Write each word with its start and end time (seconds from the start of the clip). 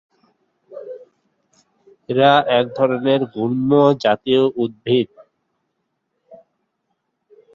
এরা 2.09 2.31
এক 2.59 2.65
ধরনের 2.77 3.21
গুল্ম-জাতীয় 3.35 4.43
উদ্ভিদ। 4.55 5.09